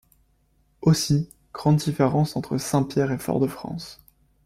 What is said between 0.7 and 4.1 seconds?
Aussi, grande différence entre Saint-Pierre et Fort-de-France.